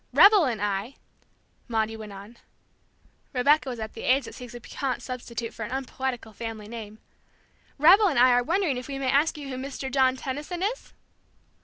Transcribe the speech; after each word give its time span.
"Rebel 0.13 0.45
and 0.45 0.59
I," 0.59 0.95
Maudie 1.67 1.95
went 1.95 2.11
on, 2.11 2.37
Rebecca 3.33 3.69
was 3.69 3.79
at 3.79 3.93
the 3.93 4.01
age 4.01 4.25
that 4.25 4.33
seeks 4.33 4.55
a 4.55 4.59
piquant 4.59 5.03
substitute 5.03 5.53
for 5.53 5.63
an 5.63 5.69
unpoetical 5.69 6.33
family 6.33 6.67
name, 6.67 6.97
"Rebel 7.77 8.07
and 8.07 8.17
I 8.17 8.31
are 8.31 8.41
wondering 8.41 8.77
if 8.77 8.87
we 8.87 8.97
may 8.97 9.11
ask 9.11 9.37
you 9.37 9.49
who 9.49 9.57
Mr. 9.57 9.91
John 9.93 10.17
Tenison 10.17 10.63
is?" 10.63 10.93